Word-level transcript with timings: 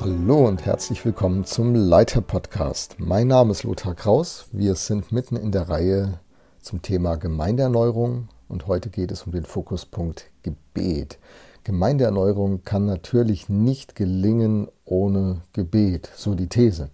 Hallo 0.00 0.48
und 0.48 0.64
herzlich 0.64 1.04
willkommen 1.04 1.44
zum 1.44 1.74
Leiter 1.74 2.22
Podcast. 2.22 2.96
Mein 2.98 3.26
Name 3.26 3.50
ist 3.50 3.64
Lothar 3.64 3.94
Kraus. 3.94 4.46
Wir 4.50 4.74
sind 4.74 5.12
mitten 5.12 5.36
in 5.36 5.52
der 5.52 5.68
Reihe 5.68 6.20
zum 6.62 6.80
Thema 6.80 7.16
Gemeindeerneuerung 7.16 8.28
und 8.48 8.66
heute 8.66 8.88
geht 8.88 9.12
es 9.12 9.24
um 9.24 9.32
den 9.32 9.44
Fokuspunkt 9.44 10.30
Gebet. 10.42 11.18
Gemeindeerneuerung 11.64 12.64
kann 12.64 12.86
natürlich 12.86 13.50
nicht 13.50 13.94
gelingen 13.94 14.68
ohne 14.86 15.42
Gebet, 15.52 16.10
so 16.16 16.34
die 16.34 16.48
These. 16.48 16.88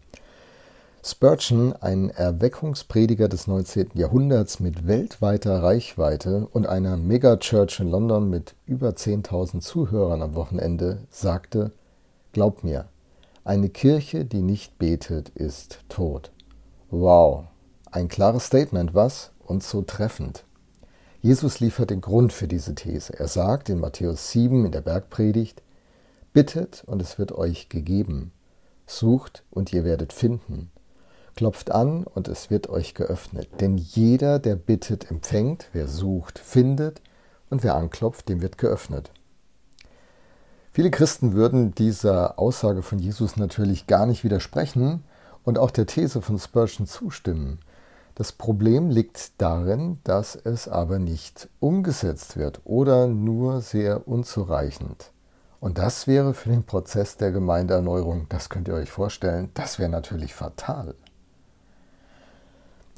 Spurgeon, 1.05 1.75
ein 1.75 2.11
Erweckungsprediger 2.11 3.29
des 3.29 3.47
19. 3.47 3.91
Jahrhunderts 3.95 4.59
mit 4.59 4.89
weltweiter 4.89 5.63
Reichweite 5.63 6.49
und 6.53 6.67
einer 6.67 6.97
Megachurch 6.97 7.79
in 7.79 7.89
London 7.89 8.29
mit 8.29 8.57
über 8.67 8.89
10.000 8.89 9.61
Zuhörern 9.61 10.23
am 10.23 10.35
Wochenende, 10.35 11.05
sagte, 11.09 11.71
Glaub 12.37 12.65
mir, 12.65 12.85
eine 13.47 13.69
Kirche, 13.69 14.25
die 14.25 14.43
nicht 14.43 14.77
betet, 14.79 15.29
ist 15.31 15.79
tot. 15.89 16.33
Wow, 16.91 17.45
ein 17.91 18.09
klares 18.09 18.47
Statement, 18.47 18.93
was? 18.93 19.31
Und 19.39 19.63
so 19.63 19.83
treffend. 19.83 20.45
Jesus 21.23 21.61
liefert 21.61 21.91
den 21.91 22.01
Grund 22.01 22.33
für 22.33 22.49
diese 22.49 22.75
These. 22.75 23.17
Er 23.17 23.29
sagt 23.29 23.69
in 23.69 23.79
Matthäus 23.79 24.33
7 24.33 24.67
in 24.67 24.73
der 24.73 24.81
Bergpredigt, 24.81 25.63
Bittet 26.33 26.83
und 26.87 27.01
es 27.01 27.19
wird 27.19 27.33
euch 27.33 27.69
gegeben. 27.69 28.33
Sucht 28.85 29.45
und 29.51 29.73
ihr 29.73 29.85
werdet 29.85 30.13
finden. 30.13 30.73
Klopft 31.37 31.71
an 31.71 32.05
und 32.05 32.29
es 32.29 32.51
wird 32.51 32.69
euch 32.69 32.95
geöffnet. 32.95 33.49
Denn 33.61 33.77
jeder, 33.79 34.39
der 34.39 34.57
bittet, 34.57 35.11
empfängt, 35.11 35.69
wer 35.73 35.87
sucht, 35.87 36.39
findet 36.39 37.01
und 37.49 37.63
wer 37.63 37.77
anklopft, 37.77 38.29
dem 38.29 38.43
wird 38.43 38.59
geöffnet. 38.59 39.13
Viele 40.77 40.91
Christen 40.91 41.33
würden 41.33 41.75
dieser 41.75 42.39
Aussage 42.39 42.83
von 42.83 42.99
Jesus 42.99 43.39
natürlich 43.39 43.87
gar 43.87 44.05
nicht 44.05 44.25
widersprechen 44.25 45.05
und 45.43 45.59
auch 45.59 45.71
der 45.71 45.87
These 45.87 46.21
von 46.21 46.39
Spurgeon 46.39 46.87
zustimmen. 46.87 47.61
Das 48.15 48.31
Problem 48.33 48.91
liegt 48.91 49.41
darin, 49.41 50.01
dass 50.05 50.37
es 50.37 50.69
aber 50.69 50.99
nicht 50.99 51.49
umgesetzt 51.61 52.37
wird 52.37 52.61
oder 52.65 53.07
nur 53.07 53.63
sehr 53.63 54.07
unzureichend. 54.07 55.13
Und 55.61 55.79
das 55.79 56.07
wäre 56.07 56.35
für 56.35 56.51
den 56.51 56.65
Prozess 56.65 57.17
der 57.17 57.31
Gemeindeerneuerung, 57.33 58.27
das 58.29 58.51
könnt 58.51 58.69
ihr 58.69 58.75
euch 58.75 58.91
vorstellen, 58.91 59.49
das 59.55 59.79
wäre 59.79 59.89
natürlich 59.89 60.35
fatal. 60.35 60.95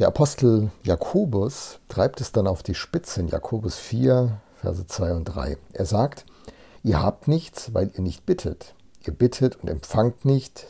Der 0.00 0.08
Apostel 0.08 0.72
Jakobus 0.82 1.78
treibt 1.88 2.20
es 2.20 2.32
dann 2.32 2.48
auf 2.48 2.64
die 2.64 2.74
Spitze 2.74 3.20
in 3.20 3.28
Jakobus 3.28 3.76
4, 3.76 4.40
Verse 4.56 4.84
2 4.84 5.12
und 5.12 5.24
3. 5.26 5.58
Er 5.74 5.86
sagt, 5.86 6.26
Ihr 6.82 7.02
habt 7.02 7.28
nichts, 7.28 7.74
weil 7.74 7.90
ihr 7.94 8.02
nicht 8.02 8.24
bittet. 8.26 8.74
Ihr 9.06 9.12
bittet 9.12 9.56
und 9.56 9.68
empfangt 9.68 10.24
nicht, 10.24 10.66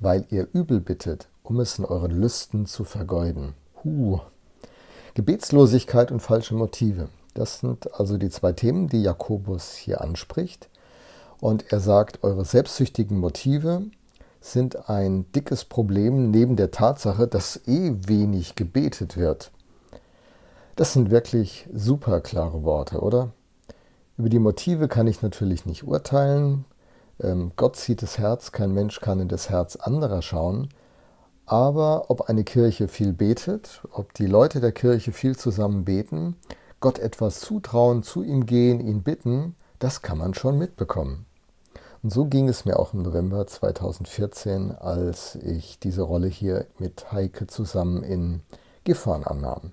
weil 0.00 0.26
ihr 0.30 0.48
übel 0.52 0.80
bittet, 0.80 1.28
um 1.42 1.60
es 1.60 1.78
in 1.78 1.84
euren 1.84 2.10
Lüsten 2.10 2.66
zu 2.66 2.84
vergeuden. 2.84 3.54
Huh. 3.84 4.20
Gebetslosigkeit 5.14 6.10
und 6.10 6.20
falsche 6.20 6.54
Motive. 6.54 7.08
Das 7.34 7.60
sind 7.60 7.94
also 7.94 8.18
die 8.18 8.30
zwei 8.30 8.52
Themen, 8.52 8.88
die 8.88 9.02
Jakobus 9.02 9.74
hier 9.74 10.00
anspricht. 10.00 10.68
Und 11.40 11.72
er 11.72 11.80
sagt, 11.80 12.22
eure 12.22 12.44
selbstsüchtigen 12.44 13.18
Motive 13.18 13.82
sind 14.40 14.88
ein 14.88 15.30
dickes 15.32 15.64
Problem 15.64 16.30
neben 16.30 16.56
der 16.56 16.70
Tatsache, 16.70 17.26
dass 17.28 17.60
eh 17.66 17.94
wenig 18.06 18.54
gebetet 18.54 19.16
wird. 19.16 19.50
Das 20.76 20.92
sind 20.92 21.10
wirklich 21.10 21.68
super 21.72 22.20
klare 22.20 22.64
Worte, 22.64 23.00
oder? 23.00 23.30
Über 24.18 24.28
die 24.28 24.38
Motive 24.38 24.88
kann 24.88 25.06
ich 25.06 25.22
natürlich 25.22 25.66
nicht 25.66 25.84
urteilen. 25.84 26.64
Ähm, 27.20 27.52
Gott 27.56 27.76
sieht 27.76 28.02
das 28.02 28.18
Herz, 28.18 28.52
kein 28.52 28.72
Mensch 28.72 29.00
kann 29.00 29.20
in 29.20 29.28
das 29.28 29.48
Herz 29.48 29.76
anderer 29.76 30.22
schauen. 30.22 30.68
Aber 31.46 32.10
ob 32.10 32.28
eine 32.28 32.44
Kirche 32.44 32.88
viel 32.88 33.12
betet, 33.12 33.82
ob 33.92 34.14
die 34.14 34.26
Leute 34.26 34.60
der 34.60 34.72
Kirche 34.72 35.12
viel 35.12 35.36
zusammen 35.36 35.84
beten, 35.84 36.36
Gott 36.80 36.98
etwas 36.98 37.40
zutrauen, 37.40 38.02
zu 38.02 38.22
ihm 38.22 38.46
gehen, 38.46 38.80
ihn 38.80 39.02
bitten, 39.02 39.54
das 39.78 40.02
kann 40.02 40.18
man 40.18 40.34
schon 40.34 40.58
mitbekommen. 40.58 41.26
Und 42.02 42.12
so 42.12 42.24
ging 42.24 42.48
es 42.48 42.64
mir 42.64 42.78
auch 42.78 42.94
im 42.94 43.02
November 43.02 43.46
2014, 43.46 44.72
als 44.72 45.36
ich 45.36 45.78
diese 45.78 46.02
Rolle 46.02 46.26
hier 46.26 46.66
mit 46.78 47.12
Heike 47.12 47.46
zusammen 47.46 48.02
in 48.02 48.40
Gifhorn 48.84 49.24
annahm. 49.24 49.70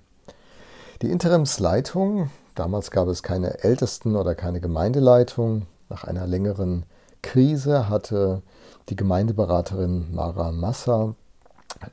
Die 1.02 1.10
Interimsleitung 1.10 2.30
Damals 2.54 2.90
gab 2.90 3.08
es 3.08 3.22
keine 3.22 3.62
Ältesten 3.62 4.16
oder 4.16 4.34
keine 4.34 4.60
Gemeindeleitung. 4.60 5.66
Nach 5.88 6.04
einer 6.04 6.26
längeren 6.26 6.84
Krise 7.22 7.88
hatte 7.88 8.42
die 8.88 8.96
Gemeindeberaterin 8.96 10.14
Mara 10.14 10.52
Massa 10.52 11.14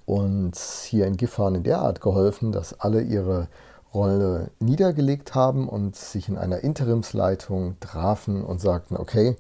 uns 0.06 0.84
hier 0.84 1.06
in 1.06 1.18
Gifhorn 1.18 1.56
in 1.56 1.64
der 1.64 1.80
Art 1.80 2.02
geholfen, 2.02 2.52
dass 2.52 2.80
alle 2.80 3.02
ihre 3.02 3.48
Rolle 3.94 4.52
niedergelegt 4.60 5.36
haben 5.36 5.70
und 5.70 5.96
sich 5.96 6.30
in 6.30 6.38
einer 6.38 6.60
Interimsleitung 6.60 7.80
trafen 7.80 8.44
und 8.44 8.60
sagten, 8.60 8.98
okay, 8.98 9.38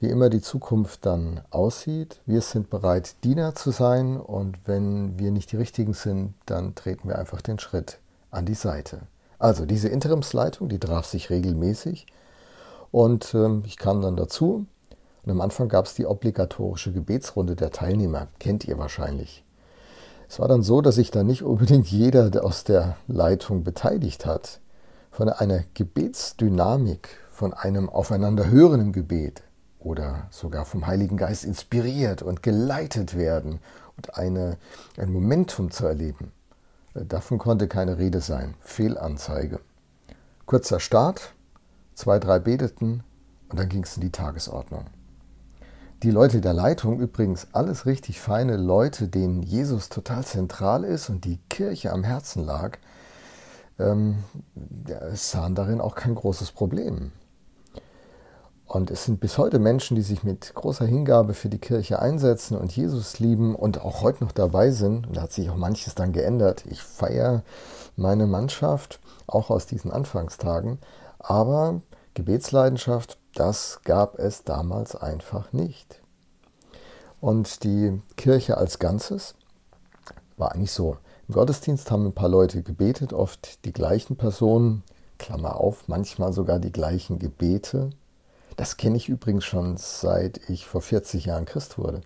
wie 0.00 0.08
immer 0.08 0.30
die 0.30 0.40
Zukunft 0.40 1.06
dann 1.06 1.40
aussieht, 1.50 2.20
wir 2.26 2.40
sind 2.40 2.70
bereit, 2.70 3.16
Diener 3.24 3.54
zu 3.54 3.70
sein 3.70 4.18
und 4.18 4.58
wenn 4.66 5.18
wir 5.18 5.30
nicht 5.30 5.52
die 5.52 5.56
Richtigen 5.56 5.94
sind, 5.94 6.34
dann 6.46 6.74
treten 6.74 7.08
wir 7.08 7.18
einfach 7.18 7.40
den 7.40 7.58
Schritt 7.58 7.98
an 8.30 8.46
die 8.46 8.54
Seite. 8.54 9.00
Also 9.38 9.66
diese 9.66 9.88
Interimsleitung, 9.88 10.68
die 10.68 10.78
traf 10.78 11.06
sich 11.06 11.30
regelmäßig 11.30 12.06
und 12.90 13.34
ähm, 13.34 13.62
ich 13.66 13.76
kam 13.76 14.02
dann 14.02 14.16
dazu. 14.16 14.66
Und 15.24 15.30
am 15.30 15.40
Anfang 15.40 15.68
gab 15.68 15.86
es 15.86 15.94
die 15.94 16.06
obligatorische 16.06 16.92
Gebetsrunde 16.92 17.56
der 17.56 17.70
Teilnehmer, 17.70 18.28
kennt 18.38 18.66
ihr 18.66 18.78
wahrscheinlich. 18.78 19.44
Es 20.28 20.38
war 20.38 20.48
dann 20.48 20.62
so, 20.62 20.80
dass 20.80 20.96
sich 20.96 21.10
da 21.10 21.22
nicht 21.22 21.42
unbedingt 21.42 21.86
jeder 21.86 22.30
der 22.30 22.44
aus 22.44 22.64
der 22.64 22.96
Leitung 23.06 23.64
beteiligt 23.64 24.26
hat. 24.26 24.60
Von 25.10 25.28
einer 25.28 25.64
Gebetsdynamik, 25.74 27.08
von 27.30 27.52
einem 27.52 27.88
aufeinanderhörenden 27.88 28.92
Gebet 28.92 29.42
oder 29.78 30.26
sogar 30.30 30.64
vom 30.64 30.86
Heiligen 30.86 31.16
Geist 31.16 31.44
inspiriert 31.44 32.22
und 32.22 32.42
geleitet 32.42 33.16
werden 33.16 33.60
und 33.96 34.16
eine, 34.16 34.56
ein 34.96 35.12
Momentum 35.12 35.70
zu 35.70 35.86
erleben. 35.86 36.32
Davon 36.94 37.38
konnte 37.38 37.66
keine 37.66 37.98
Rede 37.98 38.20
sein. 38.20 38.54
Fehlanzeige. 38.60 39.60
Kurzer 40.46 40.78
Start, 40.78 41.34
zwei, 41.94 42.18
drei 42.18 42.38
beteten 42.38 43.02
und 43.48 43.58
dann 43.58 43.68
ging 43.68 43.82
es 43.82 43.96
in 43.96 44.02
die 44.02 44.12
Tagesordnung. 44.12 44.84
Die 46.04 46.10
Leute 46.10 46.40
der 46.40 46.52
Leitung, 46.52 47.00
übrigens 47.00 47.48
alles 47.52 47.86
richtig 47.86 48.20
feine 48.20 48.56
Leute, 48.56 49.08
denen 49.08 49.42
Jesus 49.42 49.88
total 49.88 50.24
zentral 50.24 50.84
ist 50.84 51.08
und 51.08 51.24
die 51.24 51.38
Kirche 51.48 51.92
am 51.92 52.04
Herzen 52.04 52.44
lag, 52.44 52.78
ähm, 53.78 54.22
sahen 55.14 55.54
darin 55.54 55.80
auch 55.80 55.94
kein 55.94 56.14
großes 56.14 56.52
Problem. 56.52 57.10
Und 58.74 58.90
es 58.90 59.04
sind 59.04 59.20
bis 59.20 59.38
heute 59.38 59.60
Menschen, 59.60 59.94
die 59.94 60.02
sich 60.02 60.24
mit 60.24 60.52
großer 60.52 60.84
Hingabe 60.84 61.32
für 61.34 61.48
die 61.48 61.60
Kirche 61.60 62.00
einsetzen 62.00 62.58
und 62.58 62.74
Jesus 62.74 63.20
lieben 63.20 63.54
und 63.54 63.80
auch 63.80 64.02
heute 64.02 64.24
noch 64.24 64.32
dabei 64.32 64.72
sind. 64.72 65.06
Und 65.06 65.16
da 65.16 65.22
hat 65.22 65.32
sich 65.32 65.48
auch 65.48 65.54
manches 65.54 65.94
dann 65.94 66.12
geändert. 66.12 66.64
Ich 66.68 66.82
feiere 66.82 67.44
meine 67.94 68.26
Mannschaft 68.26 68.98
auch 69.28 69.48
aus 69.48 69.66
diesen 69.66 69.92
Anfangstagen. 69.92 70.78
Aber 71.20 71.82
Gebetsleidenschaft, 72.14 73.16
das 73.36 73.78
gab 73.84 74.18
es 74.18 74.42
damals 74.42 74.96
einfach 74.96 75.52
nicht. 75.52 76.00
Und 77.20 77.62
die 77.62 78.02
Kirche 78.16 78.58
als 78.58 78.80
Ganzes 78.80 79.36
war 80.36 80.50
eigentlich 80.50 80.72
so. 80.72 80.96
Im 81.28 81.34
Gottesdienst 81.34 81.92
haben 81.92 82.06
ein 82.06 82.12
paar 82.12 82.28
Leute 82.28 82.64
gebetet, 82.64 83.12
oft 83.12 83.64
die 83.66 83.72
gleichen 83.72 84.16
Personen, 84.16 84.82
Klammer 85.18 85.60
auf, 85.60 85.86
manchmal 85.86 86.32
sogar 86.32 86.58
die 86.58 86.72
gleichen 86.72 87.20
Gebete. 87.20 87.90
Das 88.56 88.76
kenne 88.76 88.96
ich 88.96 89.08
übrigens 89.08 89.44
schon 89.44 89.76
seit 89.76 90.48
ich 90.48 90.66
vor 90.66 90.80
40 90.80 91.24
Jahren 91.26 91.44
Christ 91.44 91.78
wurde. 91.78 91.98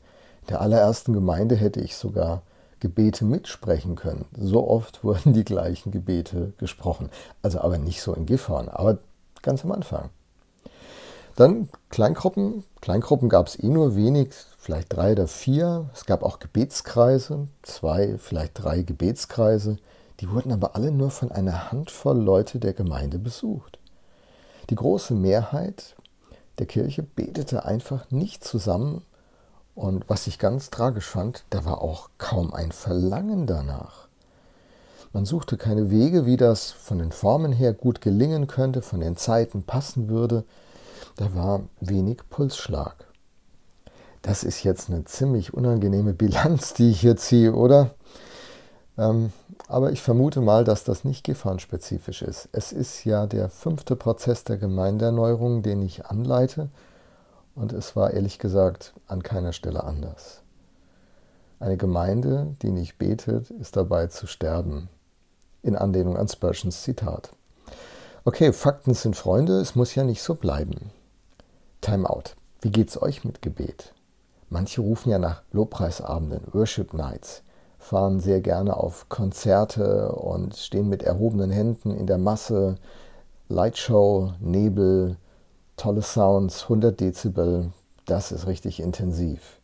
In 0.42 0.46
der 0.48 0.60
allerersten 0.60 1.12
Gemeinde 1.12 1.56
hätte 1.56 1.80
ich 1.80 1.96
sogar 1.96 2.42
Gebete 2.80 3.24
mitsprechen 3.24 3.96
können. 3.96 4.24
So 4.36 4.68
oft 4.68 5.04
wurden 5.04 5.32
die 5.32 5.44
gleichen 5.44 5.90
Gebete 5.90 6.52
gesprochen. 6.58 7.10
Also 7.42 7.60
aber 7.60 7.78
nicht 7.78 8.00
so 8.00 8.14
in 8.14 8.26
Gifhorn, 8.26 8.68
aber 8.68 8.98
ganz 9.42 9.64
am 9.64 9.72
Anfang. 9.72 10.10
Dann 11.36 11.68
Kleingruppen. 11.90 12.64
Kleingruppen 12.80 13.28
gab 13.28 13.46
es 13.46 13.62
eh 13.62 13.68
nur 13.68 13.94
wenig, 13.94 14.34
vielleicht 14.58 14.92
drei 14.92 15.12
oder 15.12 15.28
vier. 15.28 15.88
Es 15.94 16.04
gab 16.04 16.24
auch 16.24 16.40
Gebetskreise, 16.40 17.46
zwei, 17.62 18.18
vielleicht 18.18 18.62
drei 18.62 18.82
Gebetskreise. 18.82 19.76
Die 20.18 20.30
wurden 20.30 20.50
aber 20.50 20.74
alle 20.74 20.90
nur 20.90 21.12
von 21.12 21.30
einer 21.30 21.70
Handvoll 21.70 22.18
Leute 22.18 22.58
der 22.58 22.72
Gemeinde 22.72 23.20
besucht. 23.20 23.78
Die 24.70 24.74
große 24.74 25.14
Mehrheit 25.14 25.94
der 26.58 26.66
Kirche 26.66 27.02
betete 27.02 27.64
einfach 27.64 28.10
nicht 28.10 28.44
zusammen. 28.44 29.02
Und 29.74 30.08
was 30.08 30.26
ich 30.26 30.38
ganz 30.38 30.70
tragisch 30.70 31.06
fand, 31.06 31.44
da 31.50 31.64
war 31.64 31.80
auch 31.82 32.10
kaum 32.18 32.52
ein 32.52 32.72
Verlangen 32.72 33.46
danach. 33.46 34.08
Man 35.12 35.24
suchte 35.24 35.56
keine 35.56 35.90
Wege, 35.90 36.26
wie 36.26 36.36
das 36.36 36.70
von 36.70 36.98
den 36.98 37.12
Formen 37.12 37.52
her 37.52 37.72
gut 37.72 38.00
gelingen 38.00 38.46
könnte, 38.46 38.82
von 38.82 39.00
den 39.00 39.16
Zeiten 39.16 39.62
passen 39.62 40.08
würde. 40.08 40.44
Da 41.16 41.34
war 41.34 41.62
wenig 41.80 42.18
Pulsschlag. 42.28 43.06
Das 44.22 44.44
ist 44.44 44.64
jetzt 44.64 44.90
eine 44.90 45.04
ziemlich 45.04 45.54
unangenehme 45.54 46.12
Bilanz, 46.12 46.74
die 46.74 46.90
ich 46.90 47.00
hier 47.00 47.16
ziehe, 47.16 47.54
oder? 47.54 47.94
Ähm, 48.98 49.32
aber 49.68 49.92
ich 49.92 50.02
vermute 50.02 50.40
mal, 50.40 50.64
dass 50.64 50.84
das 50.84 51.04
nicht 51.04 51.24
Gifhorn-spezifisch 51.24 52.22
ist. 52.22 52.48
Es 52.52 52.72
ist 52.72 53.04
ja 53.04 53.26
der 53.26 53.48
fünfte 53.48 53.94
Prozess 53.96 54.44
der 54.44 54.58
Gemeindeerneuerung, 54.58 55.62
den 55.62 55.82
ich 55.82 56.06
anleite. 56.06 56.68
Und 57.54 57.72
es 57.72 57.96
war 57.96 58.12
ehrlich 58.12 58.38
gesagt 58.38 58.92
an 59.06 59.22
keiner 59.22 59.52
Stelle 59.52 59.84
anders. 59.84 60.42
Eine 61.60 61.76
Gemeinde, 61.76 62.56
die 62.62 62.70
nicht 62.70 62.98
betet, 62.98 63.50
ist 63.50 63.76
dabei 63.76 64.08
zu 64.08 64.26
sterben. 64.26 64.88
In 65.62 65.76
Anlehnung 65.76 66.16
an 66.16 66.28
Spurgeons 66.28 66.82
Zitat. 66.82 67.30
Okay, 68.24 68.52
Fakten 68.52 68.94
sind 68.94 69.16
Freunde, 69.16 69.60
es 69.60 69.74
muss 69.74 69.94
ja 69.94 70.04
nicht 70.04 70.22
so 70.22 70.34
bleiben. 70.34 70.90
Time 71.80 72.08
out. 72.08 72.36
Wie 72.60 72.70
geht's 72.70 73.00
euch 73.00 73.24
mit 73.24 73.42
Gebet? 73.42 73.92
Manche 74.50 74.80
rufen 74.80 75.10
ja 75.10 75.18
nach 75.18 75.42
Lobpreisabenden, 75.52 76.42
Worship 76.52 76.94
Nights, 76.94 77.42
fahren 77.88 78.20
sehr 78.20 78.42
gerne 78.42 78.76
auf 78.76 79.08
Konzerte 79.08 80.12
und 80.12 80.56
stehen 80.56 80.90
mit 80.90 81.02
erhobenen 81.02 81.50
Händen 81.50 81.90
in 81.90 82.06
der 82.06 82.18
Masse, 82.18 82.74
Lightshow, 83.48 84.34
Nebel, 84.40 85.16
tolle 85.78 86.02
Sounds, 86.02 86.64
100 86.64 87.00
Dezibel, 87.00 87.72
das 88.04 88.30
ist 88.30 88.46
richtig 88.46 88.80
intensiv. 88.80 89.58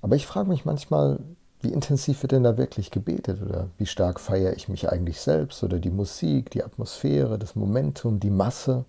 Aber 0.00 0.16
ich 0.16 0.26
frage 0.26 0.48
mich 0.48 0.64
manchmal, 0.64 1.18
wie 1.60 1.72
intensiv 1.72 2.22
wird 2.22 2.32
denn 2.32 2.44
da 2.44 2.56
wirklich 2.56 2.90
gebetet 2.90 3.42
oder 3.42 3.68
wie 3.76 3.86
stark 3.86 4.18
feiere 4.18 4.54
ich 4.54 4.70
mich 4.70 4.88
eigentlich 4.88 5.20
selbst 5.20 5.62
oder 5.62 5.78
die 5.78 5.90
Musik, 5.90 6.50
die 6.50 6.64
Atmosphäre, 6.64 7.38
das 7.38 7.54
Momentum, 7.54 8.18
die 8.18 8.30
Masse? 8.30 8.86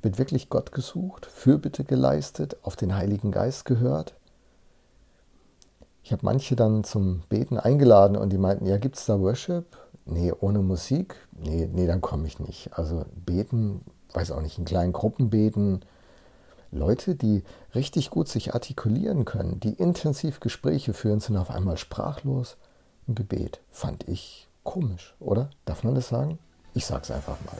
Wird 0.00 0.18
wirklich 0.18 0.48
Gott 0.48 0.72
gesucht, 0.72 1.26
Fürbitte 1.26 1.84
geleistet, 1.84 2.56
auf 2.62 2.76
den 2.76 2.96
Heiligen 2.96 3.30
Geist 3.30 3.66
gehört? 3.66 4.14
Ich 6.02 6.12
habe 6.12 6.24
manche 6.24 6.56
dann 6.56 6.84
zum 6.84 7.22
Beten 7.28 7.58
eingeladen 7.58 8.16
und 8.16 8.30
die 8.30 8.38
meinten, 8.38 8.66
ja, 8.66 8.76
gibt 8.76 8.96
es 8.96 9.06
da 9.06 9.20
Worship? 9.20 9.64
Nee, 10.04 10.32
ohne 10.32 10.58
Musik? 10.58 11.14
Nee, 11.32 11.68
nee, 11.72 11.86
dann 11.86 12.00
komme 12.00 12.26
ich 12.26 12.40
nicht. 12.40 12.70
Also 12.76 13.04
beten, 13.14 13.82
weiß 14.12 14.32
auch 14.32 14.42
nicht, 14.42 14.58
in 14.58 14.64
kleinen 14.64 14.92
Gruppen 14.92 15.30
beten, 15.30 15.80
Leute, 16.72 17.14
die 17.14 17.44
richtig 17.74 18.10
gut 18.10 18.28
sich 18.28 18.54
artikulieren 18.54 19.24
können, 19.24 19.60
die 19.60 19.74
intensiv 19.74 20.40
Gespräche 20.40 20.94
führen, 20.94 21.20
sind 21.20 21.36
auf 21.36 21.50
einmal 21.50 21.76
sprachlos 21.76 22.56
im 23.06 23.14
Gebet. 23.14 23.60
Fand 23.70 24.08
ich 24.08 24.48
komisch, 24.64 25.14
oder? 25.20 25.50
Darf 25.66 25.84
man 25.84 25.94
das 25.94 26.08
sagen? 26.08 26.38
Ich 26.74 26.86
sag's 26.86 27.10
einfach 27.10 27.36
mal. 27.44 27.58